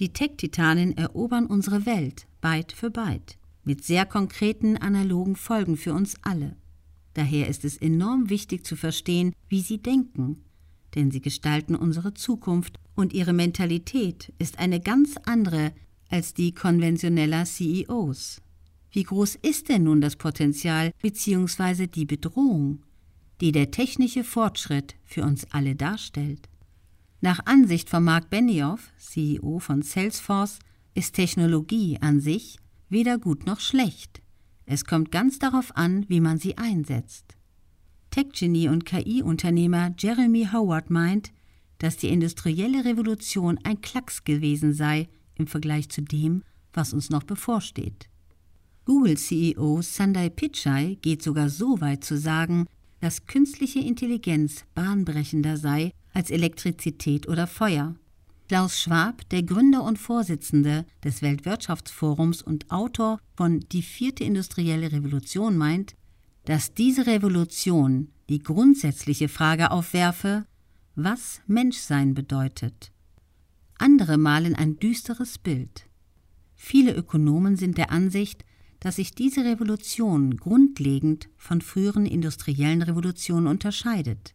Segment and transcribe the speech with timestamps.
[0.00, 6.14] Die Tech-Titanen erobern unsere Welt, Byte für Byte, mit sehr konkreten analogen Folgen für uns
[6.22, 6.56] alle.
[7.12, 10.42] Daher ist es enorm wichtig zu verstehen, wie sie denken,
[10.94, 15.72] denn sie gestalten unsere Zukunft und ihre Mentalität ist eine ganz andere
[16.08, 18.40] als die konventioneller CEOs.
[18.92, 21.86] Wie groß ist denn nun das Potenzial bzw.
[21.88, 22.82] die Bedrohung,
[23.42, 26.49] die der technische Fortschritt für uns alle darstellt?
[27.22, 30.58] Nach Ansicht von Mark Benioff, CEO von Salesforce,
[30.94, 32.56] ist Technologie an sich
[32.88, 34.22] weder gut noch schlecht.
[34.64, 37.36] Es kommt ganz darauf an, wie man sie einsetzt.
[38.10, 41.32] Tech-Genie und KI-Unternehmer Jeremy Howard meint,
[41.78, 46.42] dass die industrielle Revolution ein Klacks gewesen sei im Vergleich zu dem,
[46.72, 48.08] was uns noch bevorsteht.
[48.86, 52.66] Google-CEO Sundar Pichai geht sogar so weit zu sagen,
[53.00, 57.94] dass künstliche Intelligenz bahnbrechender sei als Elektrizität oder Feuer.
[58.48, 65.56] Klaus Schwab, der Gründer und Vorsitzende des Weltwirtschaftsforums und Autor von Die vierte industrielle Revolution,
[65.56, 65.94] meint,
[66.46, 70.46] dass diese Revolution die grundsätzliche Frage aufwerfe,
[70.96, 72.90] was Menschsein bedeutet.
[73.78, 75.86] Andere malen ein düsteres Bild.
[76.56, 78.44] Viele Ökonomen sind der Ansicht,
[78.80, 84.34] dass sich diese Revolution grundlegend von früheren industriellen Revolutionen unterscheidet.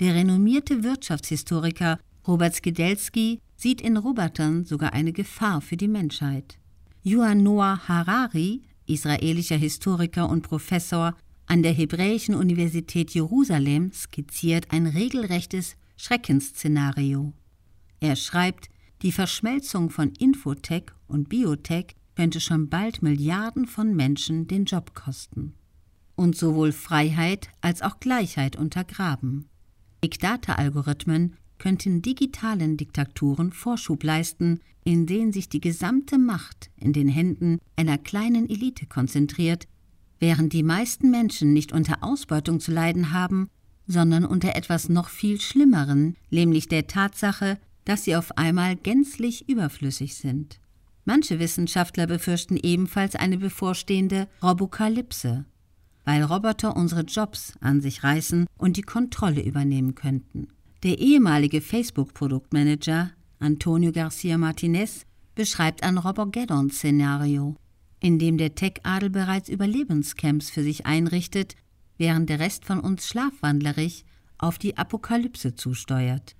[0.00, 6.58] Der renommierte Wirtschaftshistoriker Robert Skidelski sieht in Robotern sogar eine Gefahr für die Menschheit.
[7.02, 15.76] Yuval Noah Harari, israelischer Historiker und Professor an der Hebräischen Universität Jerusalem, skizziert ein regelrechtes
[15.96, 17.32] Schreckensszenario.
[17.98, 18.68] Er schreibt,
[19.02, 25.54] die Verschmelzung von Infotech und Biotech könnte schon bald Milliarden von Menschen den Job kosten
[26.14, 29.48] und sowohl Freiheit als auch Gleichheit untergraben.
[30.00, 37.08] Big Data-Algorithmen könnten digitalen Diktaturen Vorschub leisten, in denen sich die gesamte Macht in den
[37.08, 39.66] Händen einer kleinen Elite konzentriert,
[40.20, 43.50] während die meisten Menschen nicht unter Ausbeutung zu leiden haben,
[43.86, 50.14] sondern unter etwas noch viel Schlimmeren, nämlich der Tatsache, dass sie auf einmal gänzlich überflüssig
[50.14, 50.60] sind.
[51.04, 55.46] Manche Wissenschaftler befürchten ebenfalls eine bevorstehende Robokalypse,
[56.08, 60.48] weil Roboter unsere Jobs an sich reißen und die Kontrolle übernehmen könnten.
[60.82, 63.10] Der ehemalige Facebook-Produktmanager
[63.40, 65.04] Antonio Garcia Martinez
[65.34, 67.56] beschreibt ein Robogeddon-Szenario,
[68.00, 71.56] in dem der Tech-Adel bereits Überlebenscamps für sich einrichtet,
[71.98, 74.06] während der Rest von uns schlafwandlerig
[74.38, 76.36] auf die Apokalypse zusteuert.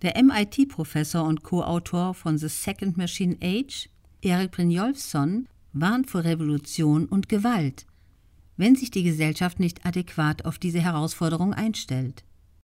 [0.00, 3.90] Der MIT-Professor und Co-Autor von The Second Machine Age,
[4.22, 7.84] Erik Brynjolfsson, warnt vor Revolution und Gewalt,
[8.56, 12.24] wenn sich die Gesellschaft nicht adäquat auf diese Herausforderung einstellt.